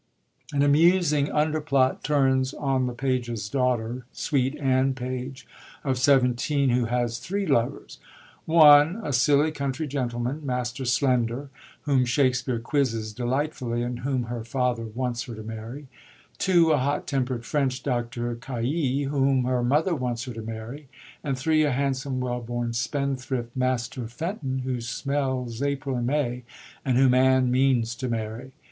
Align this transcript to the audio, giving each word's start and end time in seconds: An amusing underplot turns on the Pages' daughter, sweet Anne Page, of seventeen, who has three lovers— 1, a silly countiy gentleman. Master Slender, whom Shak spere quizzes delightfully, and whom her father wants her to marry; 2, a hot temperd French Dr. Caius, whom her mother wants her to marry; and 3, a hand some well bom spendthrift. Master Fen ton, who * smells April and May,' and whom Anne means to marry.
An 0.51 0.63
amusing 0.63 1.27
underplot 1.27 2.01
turns 2.01 2.55
on 2.55 2.87
the 2.87 2.93
Pages' 2.93 3.47
daughter, 3.49 4.07
sweet 4.11 4.55
Anne 4.57 4.95
Page, 4.95 5.45
of 5.83 5.99
seventeen, 5.99 6.69
who 6.71 6.85
has 6.85 7.19
three 7.19 7.45
lovers— 7.45 7.99
1, 8.47 8.99
a 9.03 9.13
silly 9.13 9.51
countiy 9.51 9.87
gentleman. 9.87 10.43
Master 10.43 10.85
Slender, 10.85 11.51
whom 11.83 12.03
Shak 12.03 12.33
spere 12.33 12.57
quizzes 12.57 13.13
delightfully, 13.13 13.83
and 13.83 13.99
whom 13.99 14.23
her 14.23 14.43
father 14.43 14.85
wants 14.85 15.21
her 15.25 15.35
to 15.35 15.43
marry; 15.43 15.87
2, 16.39 16.71
a 16.71 16.79
hot 16.79 17.05
temperd 17.05 17.43
French 17.45 17.83
Dr. 17.83 18.33
Caius, 18.33 19.07
whom 19.11 19.43
her 19.43 19.61
mother 19.63 19.93
wants 19.93 20.23
her 20.23 20.33
to 20.33 20.41
marry; 20.41 20.87
and 21.23 21.37
3, 21.37 21.61
a 21.63 21.71
hand 21.71 21.95
some 21.95 22.19
well 22.19 22.41
bom 22.41 22.73
spendthrift. 22.73 23.55
Master 23.55 24.07
Fen 24.07 24.39
ton, 24.39 24.61
who 24.65 24.81
* 24.81 24.81
smells 24.81 25.61
April 25.61 25.95
and 25.97 26.07
May,' 26.07 26.41
and 26.83 26.97
whom 26.97 27.13
Anne 27.13 27.51
means 27.51 27.93
to 27.97 28.09
marry. 28.09 28.53